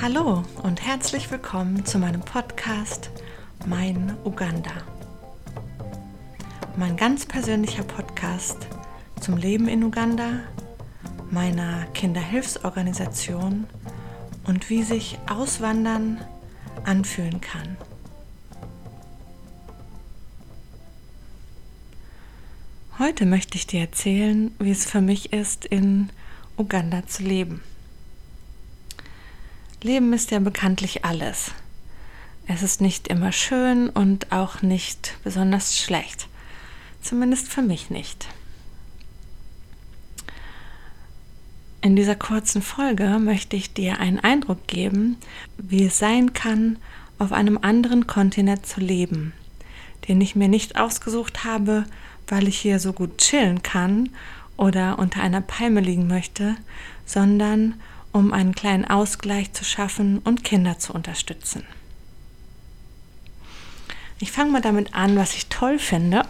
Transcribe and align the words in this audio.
Hallo 0.00 0.44
und 0.62 0.80
herzlich 0.80 1.28
willkommen 1.28 1.84
zu 1.84 1.98
meinem 1.98 2.20
Podcast 2.20 3.10
Mein 3.66 4.16
Uganda. 4.24 4.70
Mein 6.76 6.96
ganz 6.96 7.26
persönlicher 7.26 7.82
Podcast 7.82 8.68
zum 9.20 9.36
Leben 9.36 9.66
in 9.66 9.82
Uganda, 9.82 10.44
meiner 11.32 11.84
Kinderhilfsorganisation 11.94 13.66
und 14.46 14.70
wie 14.70 14.84
sich 14.84 15.18
Auswandern 15.28 16.20
anfühlen 16.84 17.40
kann. 17.40 17.76
Heute 23.00 23.26
möchte 23.26 23.56
ich 23.56 23.66
dir 23.66 23.80
erzählen, 23.80 24.54
wie 24.60 24.70
es 24.70 24.86
für 24.86 25.00
mich 25.00 25.32
ist, 25.32 25.64
in 25.64 26.10
Uganda 26.56 27.04
zu 27.04 27.24
leben. 27.24 27.62
Leben 29.82 30.12
ist 30.12 30.32
ja 30.32 30.40
bekanntlich 30.40 31.04
alles. 31.04 31.52
Es 32.48 32.62
ist 32.62 32.80
nicht 32.80 33.08
immer 33.08 33.30
schön 33.30 33.88
und 33.88 34.32
auch 34.32 34.62
nicht 34.62 35.14
besonders 35.22 35.78
schlecht. 35.78 36.26
Zumindest 37.00 37.48
für 37.48 37.62
mich 37.62 37.88
nicht. 37.88 38.26
In 41.80 41.94
dieser 41.94 42.16
kurzen 42.16 42.60
Folge 42.60 43.20
möchte 43.20 43.54
ich 43.54 43.72
dir 43.72 44.00
einen 44.00 44.18
Eindruck 44.18 44.66
geben, 44.66 45.16
wie 45.58 45.84
es 45.84 45.98
sein 45.98 46.32
kann, 46.32 46.78
auf 47.20 47.30
einem 47.30 47.58
anderen 47.62 48.08
Kontinent 48.08 48.66
zu 48.66 48.80
leben, 48.80 49.32
den 50.08 50.20
ich 50.20 50.34
mir 50.34 50.48
nicht 50.48 50.76
ausgesucht 50.76 51.44
habe, 51.44 51.84
weil 52.26 52.48
ich 52.48 52.58
hier 52.58 52.80
so 52.80 52.92
gut 52.92 53.18
chillen 53.18 53.62
kann 53.62 54.10
oder 54.56 54.98
unter 54.98 55.22
einer 55.22 55.40
Palme 55.40 55.80
liegen 55.80 56.08
möchte, 56.08 56.56
sondern 57.06 57.74
um 58.12 58.32
einen 58.32 58.54
kleinen 58.54 58.84
Ausgleich 58.84 59.52
zu 59.52 59.64
schaffen 59.64 60.18
und 60.18 60.44
Kinder 60.44 60.78
zu 60.78 60.92
unterstützen. 60.92 61.64
Ich 64.20 64.32
fange 64.32 64.50
mal 64.50 64.60
damit 64.60 64.94
an, 64.94 65.16
was 65.16 65.34
ich 65.34 65.46
toll 65.46 65.78
finde. 65.78 66.22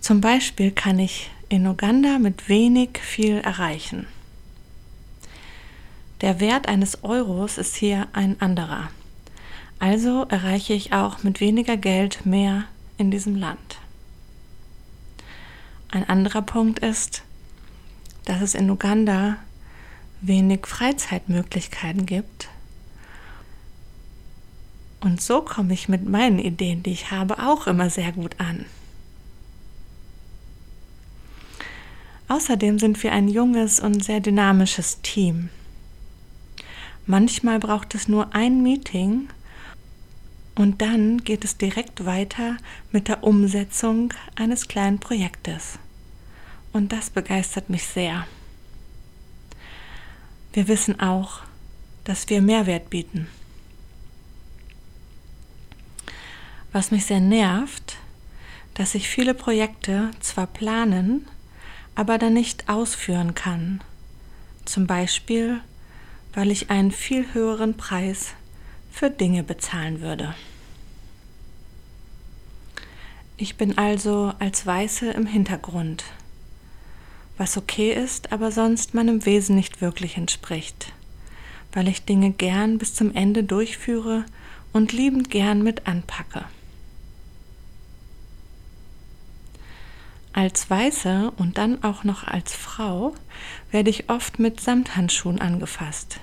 Zum 0.00 0.20
Beispiel 0.20 0.70
kann 0.70 0.98
ich 0.98 1.30
in 1.48 1.66
Uganda 1.66 2.18
mit 2.18 2.48
wenig 2.48 2.98
viel 2.98 3.38
erreichen. 3.38 4.06
Der 6.20 6.38
Wert 6.38 6.68
eines 6.68 7.02
Euros 7.02 7.58
ist 7.58 7.74
hier 7.74 8.06
ein 8.12 8.40
anderer. 8.40 8.88
Also 9.80 10.24
erreiche 10.28 10.74
ich 10.74 10.92
auch 10.92 11.24
mit 11.24 11.40
weniger 11.40 11.76
Geld 11.76 12.24
mehr 12.24 12.64
in 12.98 13.10
diesem 13.10 13.34
Land. 13.34 13.78
Ein 15.90 16.08
anderer 16.08 16.42
Punkt 16.42 16.78
ist, 16.78 17.22
dass 18.24 18.40
es 18.40 18.54
in 18.54 18.70
Uganda 18.70 19.38
wenig 20.22 20.66
Freizeitmöglichkeiten 20.66 22.06
gibt. 22.06 22.48
Und 25.00 25.20
so 25.20 25.42
komme 25.42 25.74
ich 25.74 25.88
mit 25.88 26.08
meinen 26.08 26.38
Ideen, 26.38 26.82
die 26.82 26.92
ich 26.92 27.10
habe, 27.10 27.38
auch 27.40 27.66
immer 27.66 27.90
sehr 27.90 28.12
gut 28.12 28.36
an. 28.38 28.64
Außerdem 32.28 32.78
sind 32.78 33.02
wir 33.02 33.12
ein 33.12 33.28
junges 33.28 33.80
und 33.80 34.02
sehr 34.02 34.20
dynamisches 34.20 35.02
Team. 35.02 35.50
Manchmal 37.04 37.58
braucht 37.58 37.94
es 37.94 38.06
nur 38.06 38.34
ein 38.34 38.62
Meeting 38.62 39.28
und 40.54 40.80
dann 40.80 41.18
geht 41.24 41.44
es 41.44 41.58
direkt 41.58 42.06
weiter 42.06 42.56
mit 42.92 43.08
der 43.08 43.24
Umsetzung 43.24 44.14
eines 44.36 44.68
kleinen 44.68 45.00
Projektes. 45.00 45.78
Und 46.72 46.92
das 46.92 47.10
begeistert 47.10 47.68
mich 47.68 47.84
sehr. 47.84 48.26
Wir 50.52 50.68
wissen 50.68 51.00
auch, 51.00 51.40
dass 52.04 52.28
wir 52.28 52.42
Mehrwert 52.42 52.90
bieten. 52.90 53.26
Was 56.72 56.90
mich 56.90 57.06
sehr 57.06 57.20
nervt, 57.20 57.96
dass 58.74 58.94
ich 58.94 59.08
viele 59.08 59.34
Projekte 59.34 60.10
zwar 60.20 60.46
planen, 60.46 61.26
aber 61.94 62.18
dann 62.18 62.34
nicht 62.34 62.68
ausführen 62.68 63.34
kann. 63.34 63.82
Zum 64.64 64.86
Beispiel, 64.86 65.60
weil 66.34 66.50
ich 66.50 66.70
einen 66.70 66.90
viel 66.90 67.32
höheren 67.32 67.76
Preis 67.76 68.34
für 68.90 69.10
Dinge 69.10 69.42
bezahlen 69.42 70.00
würde. 70.00 70.34
Ich 73.36 73.56
bin 73.56 73.76
also 73.78 74.34
als 74.38 74.66
Weiße 74.66 75.10
im 75.10 75.26
Hintergrund 75.26 76.04
was 77.36 77.56
okay 77.56 77.92
ist, 77.92 78.32
aber 78.32 78.52
sonst 78.52 78.94
meinem 78.94 79.24
Wesen 79.24 79.56
nicht 79.56 79.80
wirklich 79.80 80.16
entspricht, 80.16 80.92
weil 81.72 81.88
ich 81.88 82.04
Dinge 82.04 82.30
gern 82.30 82.78
bis 82.78 82.94
zum 82.94 83.14
Ende 83.14 83.44
durchführe 83.44 84.24
und 84.72 84.92
liebend 84.92 85.30
gern 85.30 85.62
mit 85.62 85.86
anpacke. 85.86 86.44
Als 90.32 90.70
Weiße 90.70 91.32
und 91.36 91.58
dann 91.58 91.84
auch 91.84 92.04
noch 92.04 92.24
als 92.24 92.54
Frau 92.54 93.14
werde 93.70 93.90
ich 93.90 94.08
oft 94.08 94.38
mit 94.38 94.60
Samthandschuhen 94.60 95.40
angefasst. 95.40 96.20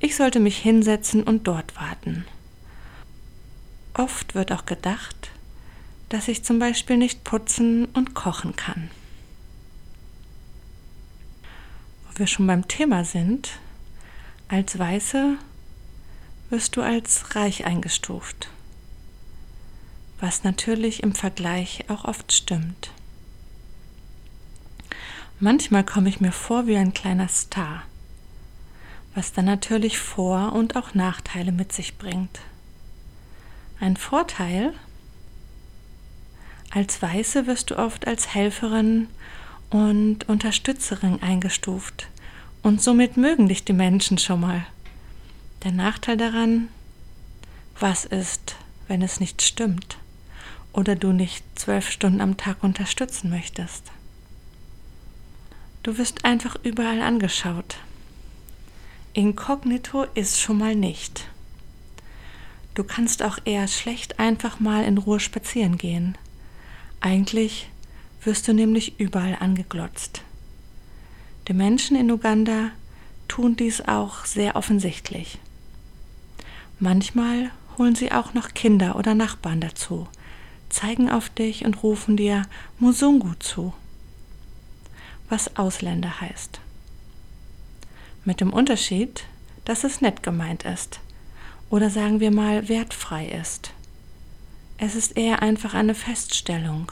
Ich 0.00 0.16
sollte 0.16 0.40
mich 0.40 0.58
hinsetzen 0.58 1.22
und 1.22 1.46
dort 1.46 1.76
warten. 1.76 2.24
Oft 3.94 4.34
wird 4.34 4.50
auch 4.50 4.66
gedacht, 4.66 5.30
dass 6.08 6.26
ich 6.26 6.44
zum 6.44 6.58
Beispiel 6.58 6.96
nicht 6.96 7.22
putzen 7.22 7.86
und 7.86 8.14
kochen 8.14 8.56
kann. 8.56 8.90
Wir 12.18 12.26
schon 12.26 12.46
beim 12.46 12.68
Thema 12.68 13.04
sind, 13.04 13.58
als 14.48 14.78
Weiße 14.78 15.36
wirst 16.50 16.76
du 16.76 16.82
als 16.82 17.34
reich 17.34 17.64
eingestuft, 17.64 18.48
was 20.20 20.44
natürlich 20.44 21.02
im 21.02 21.14
Vergleich 21.14 21.84
auch 21.88 22.04
oft 22.04 22.32
stimmt. 22.32 22.90
Manchmal 25.40 25.84
komme 25.84 26.08
ich 26.08 26.20
mir 26.20 26.32
vor 26.32 26.66
wie 26.66 26.76
ein 26.76 26.94
kleiner 26.94 27.28
Star, 27.28 27.82
was 29.14 29.32
dann 29.32 29.46
natürlich 29.46 29.98
Vor- 29.98 30.52
und 30.52 30.76
auch 30.76 30.94
Nachteile 30.94 31.52
mit 31.52 31.72
sich 31.72 31.98
bringt. 31.98 32.40
Ein 33.80 33.96
Vorteil, 33.96 34.72
als 36.70 37.02
Weiße 37.02 37.46
wirst 37.46 37.70
du 37.70 37.78
oft 37.78 38.06
als 38.06 38.34
Helferin 38.34 39.08
und 39.74 40.28
Unterstützerin 40.28 41.20
eingestuft. 41.20 42.06
Und 42.62 42.80
somit 42.80 43.16
mögen 43.16 43.48
dich 43.48 43.64
die 43.64 43.72
Menschen 43.72 44.18
schon 44.18 44.38
mal. 44.38 44.64
Der 45.64 45.72
Nachteil 45.72 46.16
daran, 46.16 46.68
was 47.80 48.04
ist, 48.04 48.54
wenn 48.86 49.02
es 49.02 49.18
nicht 49.18 49.42
stimmt 49.42 49.98
oder 50.72 50.94
du 50.94 51.10
nicht 51.10 51.42
zwölf 51.58 51.90
Stunden 51.90 52.20
am 52.20 52.36
Tag 52.36 52.62
unterstützen 52.62 53.30
möchtest? 53.30 53.90
Du 55.82 55.98
wirst 55.98 56.24
einfach 56.24 56.54
überall 56.62 57.02
angeschaut. 57.02 57.78
Inkognito 59.12 60.04
ist 60.14 60.40
schon 60.40 60.58
mal 60.58 60.76
nicht. 60.76 61.26
Du 62.76 62.84
kannst 62.84 63.24
auch 63.24 63.38
eher 63.44 63.66
schlecht 63.66 64.20
einfach 64.20 64.60
mal 64.60 64.84
in 64.84 64.98
Ruhe 64.98 65.18
spazieren 65.18 65.78
gehen. 65.78 66.16
Eigentlich 67.00 67.68
wirst 68.24 68.48
du 68.48 68.52
nämlich 68.52 68.98
überall 68.98 69.36
angeglotzt. 69.38 70.22
Die 71.48 71.54
Menschen 71.54 71.96
in 71.96 72.10
Uganda 72.10 72.70
tun 73.28 73.56
dies 73.56 73.80
auch 73.80 74.24
sehr 74.24 74.56
offensichtlich. 74.56 75.38
Manchmal 76.78 77.50
holen 77.78 77.94
sie 77.94 78.12
auch 78.12 78.34
noch 78.34 78.54
Kinder 78.54 78.96
oder 78.96 79.14
Nachbarn 79.14 79.60
dazu, 79.60 80.08
zeigen 80.68 81.10
auf 81.10 81.28
dich 81.28 81.64
und 81.64 81.82
rufen 81.82 82.16
dir 82.16 82.42
Musungu 82.78 83.34
zu, 83.38 83.74
was 85.28 85.56
Ausländer 85.56 86.20
heißt. 86.20 86.60
Mit 88.24 88.40
dem 88.40 88.52
Unterschied, 88.52 89.24
dass 89.64 89.84
es 89.84 90.00
nett 90.00 90.22
gemeint 90.22 90.64
ist 90.64 91.00
oder 91.70 91.90
sagen 91.90 92.20
wir 92.20 92.30
mal 92.30 92.68
wertfrei 92.68 93.26
ist. 93.26 93.72
Es 94.78 94.94
ist 94.94 95.16
eher 95.16 95.42
einfach 95.42 95.74
eine 95.74 95.94
Feststellung, 95.94 96.90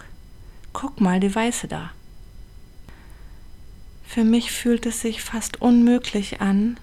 Guck 0.72 1.00
mal, 1.00 1.20
die 1.20 1.34
Weiße 1.34 1.68
da. 1.68 1.90
Für 4.04 4.24
mich 4.24 4.52
fühlt 4.52 4.86
es 4.86 5.00
sich 5.00 5.22
fast 5.22 5.60
unmöglich 5.60 6.40
an, 6.40 6.78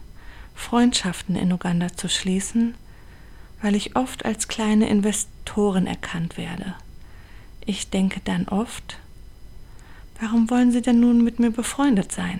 Freundschaften 0.55 1.35
in 1.35 1.53
Uganda 1.53 1.95
zu 1.95 2.09
schließen, 2.09 2.75
weil 3.61 3.75
ich 3.75 3.95
oft 3.95 4.25
als 4.25 4.47
kleine 4.47 4.89
Investorin 4.89 5.87
erkannt 5.87 6.37
werde. 6.37 6.75
Ich 7.65 7.89
denke 7.89 8.19
dann 8.23 8.47
oft, 8.47 8.97
warum 10.19 10.49
wollen 10.49 10.71
Sie 10.71 10.81
denn 10.81 10.99
nun 10.99 11.23
mit 11.23 11.39
mir 11.39 11.51
befreundet 11.51 12.11
sein? 12.11 12.39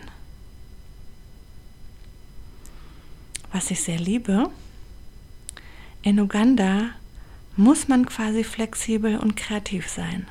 Was 3.52 3.72
ich 3.72 3.82
sehr 3.82 4.00
liebe, 4.00 4.50
in 6.02 6.20
Uganda 6.20 6.90
muss 7.56 7.88
man 7.88 8.06
quasi 8.06 8.44
flexibel 8.44 9.18
und 9.18 9.36
kreativ 9.36 9.88
sein. 9.90 10.28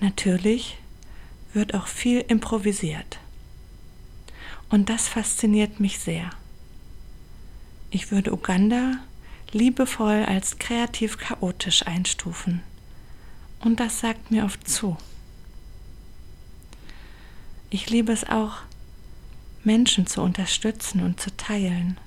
Natürlich 0.00 0.78
wird 1.52 1.74
auch 1.74 1.86
viel 1.86 2.20
improvisiert. 2.20 3.18
Und 4.70 4.90
das 4.90 5.08
fasziniert 5.08 5.80
mich 5.80 5.98
sehr. 5.98 6.30
Ich 7.90 8.10
würde 8.10 8.32
Uganda 8.32 8.98
liebevoll 9.52 10.24
als 10.24 10.58
kreativ 10.58 11.16
chaotisch 11.16 11.86
einstufen. 11.86 12.62
Und 13.60 13.80
das 13.80 14.00
sagt 14.00 14.30
mir 14.30 14.44
oft 14.44 14.68
zu. 14.68 14.96
Ich 17.70 17.90
liebe 17.90 18.12
es 18.12 18.28
auch, 18.28 18.58
Menschen 19.64 20.06
zu 20.06 20.22
unterstützen 20.22 21.02
und 21.02 21.20
zu 21.20 21.36
teilen. 21.36 21.98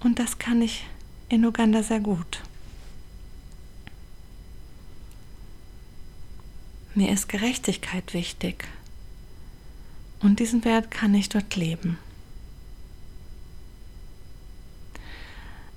Und 0.00 0.18
das 0.18 0.38
kann 0.38 0.62
ich 0.62 0.84
in 1.28 1.44
Uganda 1.44 1.82
sehr 1.82 2.00
gut. 2.00 2.42
Mir 6.94 7.12
ist 7.12 7.28
Gerechtigkeit 7.28 8.14
wichtig. 8.14 8.66
Und 10.20 10.40
diesen 10.40 10.64
Wert 10.64 10.90
kann 10.90 11.14
ich 11.14 11.28
dort 11.28 11.54
leben. 11.54 11.98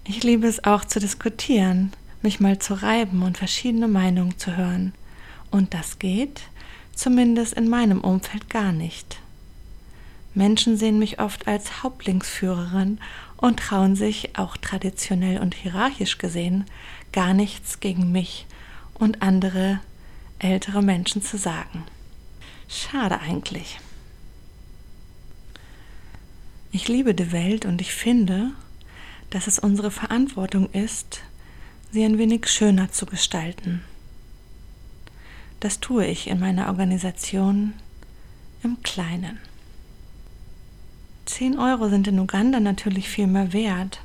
Ich 0.05 0.23
liebe 0.23 0.47
es 0.47 0.63
auch 0.63 0.83
zu 0.83 0.99
diskutieren, 0.99 1.93
mich 2.23 2.39
mal 2.39 2.57
zu 2.57 2.73
reiben 2.73 3.21
und 3.21 3.37
verschiedene 3.37 3.87
Meinungen 3.87 4.39
zu 4.39 4.57
hören. 4.57 4.93
Und 5.51 5.75
das 5.75 5.99
geht, 5.99 6.41
zumindest 6.95 7.53
in 7.53 7.69
meinem 7.69 8.01
Umfeld, 8.01 8.49
gar 8.49 8.71
nicht. 8.71 9.19
Menschen 10.33 10.77
sehen 10.77 10.97
mich 10.97 11.19
oft 11.19 11.47
als 11.47 11.83
Hauptlingsführerin 11.83 12.97
und 13.37 13.59
trauen 13.59 13.95
sich, 13.95 14.35
auch 14.35 14.57
traditionell 14.57 15.39
und 15.39 15.53
hierarchisch 15.53 16.17
gesehen, 16.17 16.65
gar 17.11 17.35
nichts 17.35 17.79
gegen 17.79 18.11
mich 18.11 18.47
und 18.95 19.21
andere 19.21 19.79
ältere 20.43 20.81
Menschen 20.81 21.21
zu 21.21 21.37
sagen. 21.37 21.83
Schade 22.67 23.19
eigentlich. 23.19 23.79
Ich 26.71 26.87
liebe 26.87 27.13
die 27.13 27.31
Welt 27.31 27.65
und 27.65 27.81
ich 27.81 27.93
finde, 27.93 28.51
dass 29.29 29.47
es 29.47 29.59
unsere 29.59 29.91
Verantwortung 29.91 30.69
ist, 30.71 31.21
sie 31.91 32.03
ein 32.03 32.17
wenig 32.17 32.47
schöner 32.47 32.91
zu 32.91 33.05
gestalten. 33.05 33.83
Das 35.59 35.79
tue 35.79 36.05
ich 36.05 36.27
in 36.27 36.39
meiner 36.39 36.67
Organisation 36.67 37.73
im 38.63 38.81
Kleinen. 38.83 39.39
10 41.25 41.57
Euro 41.57 41.89
sind 41.89 42.07
in 42.07 42.19
Uganda 42.19 42.59
natürlich 42.59 43.07
viel 43.07 43.27
mehr 43.27 43.53
wert 43.53 44.01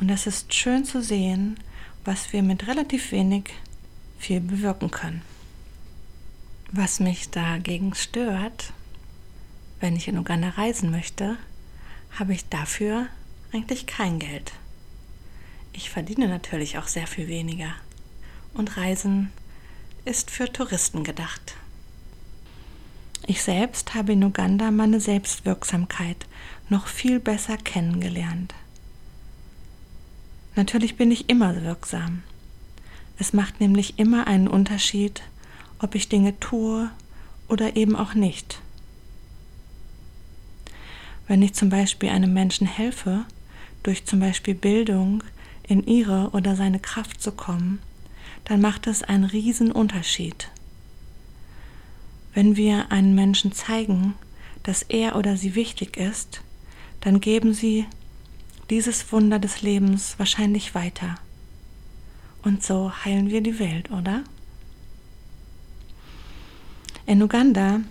und 0.00 0.10
es 0.10 0.26
ist 0.26 0.52
schön 0.52 0.84
zu 0.84 1.02
sehen, 1.02 1.58
was 2.04 2.32
wir 2.32 2.42
mit 2.42 2.66
relativ 2.66 3.12
wenig 3.12 3.50
viel 4.18 4.40
bewirken 4.40 4.90
können. 4.90 5.22
Was 6.72 6.98
mich 7.00 7.30
dagegen 7.30 7.94
stört, 7.94 8.72
wenn 9.80 9.94
ich 9.94 10.08
in 10.08 10.18
Uganda 10.18 10.48
reisen 10.50 10.90
möchte, 10.90 11.36
habe 12.18 12.32
ich 12.32 12.48
dafür 12.48 13.06
eigentlich 13.52 13.86
kein 13.86 14.18
Geld. 14.18 14.52
Ich 15.72 15.90
verdiene 15.90 16.28
natürlich 16.28 16.78
auch 16.78 16.88
sehr 16.88 17.06
viel 17.06 17.28
weniger. 17.28 17.74
Und 18.54 18.76
Reisen 18.76 19.30
ist 20.04 20.30
für 20.30 20.50
Touristen 20.52 21.04
gedacht. 21.04 21.56
Ich 23.26 23.42
selbst 23.42 23.94
habe 23.94 24.12
in 24.12 24.24
Uganda 24.24 24.70
meine 24.70 25.00
Selbstwirksamkeit 25.00 26.26
noch 26.68 26.86
viel 26.86 27.20
besser 27.20 27.56
kennengelernt. 27.56 28.54
Natürlich 30.54 30.96
bin 30.96 31.10
ich 31.10 31.28
immer 31.28 31.62
wirksam. 31.62 32.22
Es 33.18 33.32
macht 33.32 33.60
nämlich 33.60 33.98
immer 33.98 34.26
einen 34.26 34.48
Unterschied, 34.48 35.22
ob 35.78 35.94
ich 35.94 36.08
Dinge 36.08 36.38
tue 36.40 36.90
oder 37.48 37.76
eben 37.76 37.96
auch 37.96 38.14
nicht. 38.14 38.60
Wenn 41.28 41.42
ich 41.42 41.54
zum 41.54 41.68
Beispiel 41.68 42.08
einem 42.08 42.32
Menschen 42.32 42.66
helfe, 42.66 43.24
durch 43.82 44.04
zum 44.04 44.20
Beispiel 44.20 44.54
Bildung, 44.54 45.22
in 45.68 45.84
ihre 45.84 46.30
oder 46.30 46.54
seine 46.54 46.78
Kraft 46.78 47.20
zu 47.20 47.32
kommen, 47.32 47.80
dann 48.44 48.60
macht 48.60 48.86
es 48.86 49.02
einen 49.02 49.24
riesen 49.24 49.72
Unterschied. 49.72 50.48
Wenn 52.34 52.56
wir 52.56 52.92
einen 52.92 53.14
Menschen 53.14 53.52
zeigen, 53.52 54.14
dass 54.62 54.82
er 54.82 55.16
oder 55.16 55.36
sie 55.36 55.54
wichtig 55.54 55.96
ist, 55.96 56.42
dann 57.00 57.20
geben 57.20 57.54
sie 57.54 57.86
dieses 58.70 59.10
Wunder 59.12 59.38
des 59.38 59.62
Lebens 59.62 60.14
wahrscheinlich 60.18 60.74
weiter. 60.74 61.16
Und 62.42 62.62
so 62.62 62.92
heilen 63.04 63.30
wir 63.30 63.40
die 63.40 63.58
Welt, 63.58 63.90
oder? 63.90 64.22
In 67.06 67.22
Uganda 67.22 67.82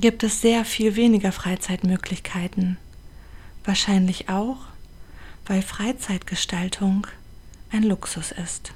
gibt 0.00 0.22
es 0.22 0.40
sehr 0.40 0.64
viel 0.64 0.96
weniger 0.96 1.30
Freizeitmöglichkeiten. 1.30 2.78
Wahrscheinlich 3.64 4.30
auch, 4.30 4.56
weil 5.44 5.60
Freizeitgestaltung 5.60 7.06
ein 7.70 7.82
Luxus 7.82 8.32
ist. 8.32 8.72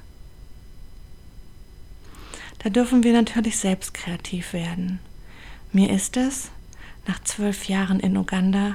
Da 2.59 2.69
dürfen 2.69 3.05
wir 3.05 3.15
natürlich 3.15 3.57
selbst 3.57 3.95
kreativ 3.95 4.53
werden. 4.53 5.01
Mir 5.73 5.91
ist 5.91 6.19
es, 6.19 6.51
nach 7.07 7.23
zwölf 7.25 7.67
Jahren 7.67 8.01
in 8.01 8.19
Uganda, 8.19 8.75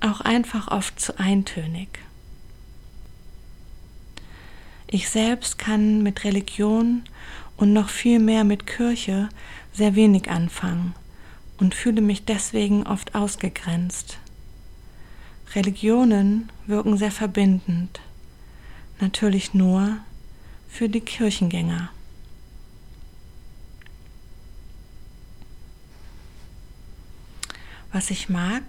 auch 0.00 0.22
einfach 0.22 0.68
oft 0.68 0.98
zu 0.98 1.18
eintönig. 1.18 1.98
Ich 4.86 5.10
selbst 5.10 5.58
kann 5.58 6.02
mit 6.02 6.24
Religion 6.24 7.02
und 7.58 7.74
noch 7.74 7.90
viel 7.90 8.20
mehr 8.20 8.44
mit 8.44 8.66
Kirche 8.66 9.28
sehr 9.72 9.94
wenig 9.94 10.30
anfangen 10.30 10.94
und 11.58 11.74
fühle 11.74 12.00
mich 12.00 12.24
deswegen 12.24 12.86
oft 12.86 13.14
ausgegrenzt. 13.14 14.18
Religionen 15.54 16.50
wirken 16.66 16.96
sehr 16.98 17.10
verbindend, 17.10 18.00
natürlich 19.00 19.54
nur 19.54 19.98
für 20.68 20.88
die 20.88 21.00
Kirchengänger. 21.00 21.90
Was 27.92 28.10
ich 28.10 28.28
mag, 28.28 28.62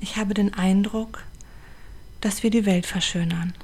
ich 0.00 0.16
habe 0.16 0.34
den 0.34 0.52
Eindruck, 0.52 1.24
dass 2.20 2.42
wir 2.42 2.50
die 2.50 2.66
Welt 2.66 2.84
verschönern. 2.84 3.54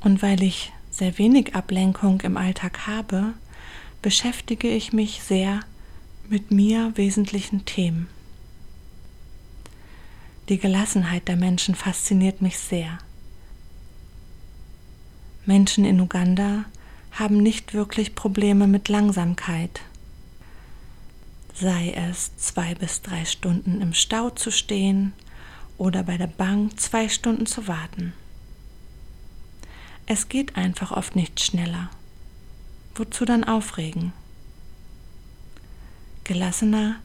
Und 0.00 0.22
weil 0.22 0.42
ich 0.42 0.72
sehr 0.96 1.18
wenig 1.18 1.54
Ablenkung 1.54 2.20
im 2.22 2.36
Alltag 2.36 2.86
habe, 2.86 3.34
beschäftige 4.02 4.68
ich 4.68 4.92
mich 4.92 5.22
sehr 5.22 5.60
mit 6.28 6.50
mir 6.50 6.92
wesentlichen 6.96 7.64
Themen. 7.64 8.08
Die 10.48 10.58
Gelassenheit 10.58 11.28
der 11.28 11.36
Menschen 11.36 11.74
fasziniert 11.74 12.40
mich 12.40 12.58
sehr. 12.58 12.98
Menschen 15.44 15.84
in 15.84 16.00
Uganda 16.00 16.64
haben 17.12 17.38
nicht 17.38 17.74
wirklich 17.74 18.14
Probleme 18.14 18.66
mit 18.66 18.88
Langsamkeit. 18.88 19.80
Sei 21.54 21.92
es 21.92 22.36
zwei 22.36 22.74
bis 22.74 23.02
drei 23.02 23.24
Stunden 23.24 23.80
im 23.80 23.92
Stau 23.92 24.30
zu 24.30 24.50
stehen 24.50 25.12
oder 25.78 26.02
bei 26.02 26.16
der 26.16 26.26
Bank 26.26 26.78
zwei 26.78 27.08
Stunden 27.08 27.46
zu 27.46 27.66
warten. 27.66 28.12
Es 30.06 30.28
geht 30.28 30.56
einfach 30.56 30.92
oft 30.92 31.16
nicht 31.16 31.40
schneller. 31.40 31.90
Wozu 32.94 33.24
dann 33.24 33.42
aufregen? 33.42 34.12
Gelassener 36.22 36.96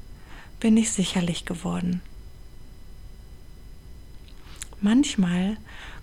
bin 0.60 0.78
ich 0.78 0.92
sicherlich 0.92 1.46
geworden. 1.46 2.02
Manchmal 4.80 5.58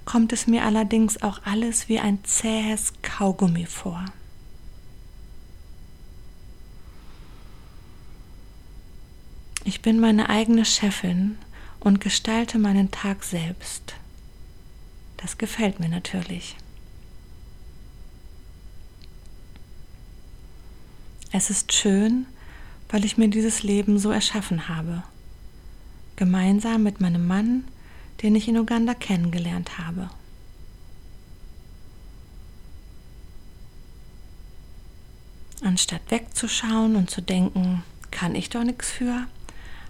kommt 0.04 0.32
es 0.32 0.46
mir 0.46 0.64
allerdings 0.64 1.22
auch 1.22 1.40
alles 1.44 1.88
wie 1.88 2.00
ein 2.00 2.24
zähes 2.24 2.92
Kaugummi 3.02 3.66
vor. 3.66 4.04
Ich 9.64 9.82
bin 9.82 10.00
meine 10.00 10.28
eigene 10.28 10.64
Chefin 10.64 11.38
und 11.80 12.00
gestalte 12.00 12.58
meinen 12.58 12.90
Tag 12.90 13.22
selbst. 13.22 13.94
Das 15.16 15.38
gefällt 15.38 15.78
mir 15.78 15.88
natürlich. 15.88 16.56
Es 21.30 21.50
ist 21.50 21.72
schön, 21.74 22.26
weil 22.88 23.04
ich 23.04 23.18
mir 23.18 23.28
dieses 23.28 23.62
Leben 23.62 23.98
so 23.98 24.10
erschaffen 24.10 24.68
habe. 24.68 25.02
Gemeinsam 26.16 26.82
mit 26.82 27.00
meinem 27.00 27.26
Mann, 27.26 27.64
den 28.22 28.34
ich 28.34 28.48
in 28.48 28.56
Uganda 28.56 28.94
kennengelernt 28.94 29.78
habe. 29.78 30.08
Anstatt 35.60 36.00
wegzuschauen 36.08 36.96
und 36.96 37.10
zu 37.10 37.20
denken, 37.20 37.82
kann 38.10 38.34
ich 38.34 38.48
doch 38.48 38.64
nichts 38.64 38.90
für, 38.90 39.26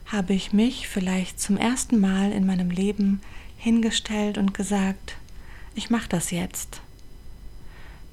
habe 0.07 0.33
ich 0.33 0.53
mich 0.53 0.89
vielleicht 0.89 1.41
zum 1.41 1.57
ersten 1.57 2.01
Mal 2.01 2.33
in 2.33 2.47
meinem 2.47 2.71
Leben 2.71 3.21
hingestellt 3.57 4.39
und 4.39 4.55
gesagt, 4.55 5.17
ich 5.75 5.89
mache 5.89 6.09
das 6.09 6.31
jetzt. 6.31 6.81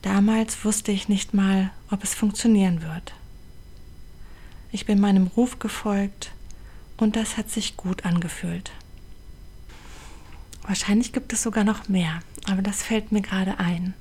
Damals 0.05 0.63
wusste 0.63 0.91
ich 0.91 1.09
nicht 1.09 1.33
mal, 1.33 1.71
ob 1.89 2.03
es 2.03 2.13
funktionieren 2.13 2.83
wird. 2.83 3.15
Ich 4.71 4.85
bin 4.85 5.01
meinem 5.01 5.25
Ruf 5.25 5.57
gefolgt 5.57 6.31
und 6.97 7.15
das 7.15 7.38
hat 7.38 7.50
sich 7.50 7.75
gut 7.75 8.05
angefühlt. 8.05 8.71
Wahrscheinlich 10.62 11.12
gibt 11.12 11.33
es 11.33 11.41
sogar 11.41 11.63
noch 11.63 11.89
mehr, 11.89 12.19
aber 12.47 12.62
das 12.62 12.83
fällt 12.83 13.12
mir 13.12 13.21
gerade 13.21 13.57
ein. 13.57 13.95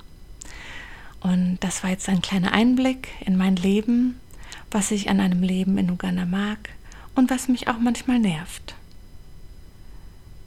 Und 1.21 1.57
das 1.61 1.83
war 1.83 1.89
jetzt 1.89 2.11
ein 2.11 2.21
kleiner 2.21 2.53
Einblick 2.53 3.09
in 3.25 3.39
mein 3.39 3.57
Leben, 3.57 4.21
was 4.71 4.91
ich 4.91 5.09
an 5.09 5.21
einem 5.21 5.43
Leben 5.43 5.79
in 5.79 5.91
Uganda 5.91 6.27
mag 6.27 6.69
und 7.15 7.31
was 7.31 7.49
mich 7.49 7.69
auch 7.69 7.79
manchmal 7.79 8.19
nervt. 8.19 8.75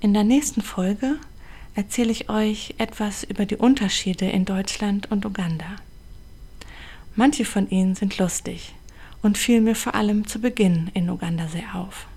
In 0.01 0.13
der 0.13 0.23
nächsten 0.23 0.61
Folge 0.61 1.17
erzähle 1.77 2.11
ich 2.11 2.29
euch 2.29 2.73
etwas 2.79 3.23
über 3.23 3.45
die 3.45 3.55
Unterschiede 3.55 4.25
in 4.25 4.43
Deutschland 4.45 5.11
und 5.11 5.27
Uganda. 5.27 5.75
Manche 7.15 7.45
von 7.45 7.69
ihnen 7.69 7.93
sind 7.93 8.17
lustig 8.17 8.73
und 9.21 9.37
fielen 9.37 9.63
mir 9.63 9.75
vor 9.75 9.93
allem 9.93 10.25
zu 10.25 10.41
Beginn 10.41 10.89
in 10.95 11.07
Uganda 11.07 11.47
sehr 11.47 11.75
auf. 11.75 12.07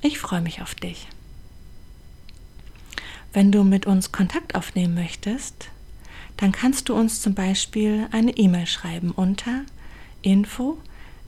Ich 0.00 0.18
freue 0.18 0.40
mich 0.40 0.62
auf 0.62 0.74
dich. 0.74 1.08
Wenn 3.34 3.52
du 3.52 3.64
mit 3.64 3.84
uns 3.84 4.12
Kontakt 4.12 4.54
aufnehmen 4.54 4.94
möchtest, 4.94 5.68
dann 6.38 6.52
kannst 6.52 6.88
du 6.88 6.94
uns 6.94 7.20
zum 7.20 7.34
Beispiel 7.34 8.08
eine 8.12 8.34
E-Mail 8.34 8.66
schreiben 8.66 9.10
unter 9.10 9.66
info 10.22 10.78